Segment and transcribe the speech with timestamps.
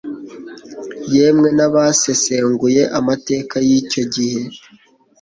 [1.13, 4.41] yemwe n'abasesenguye amateka y'icyo gihe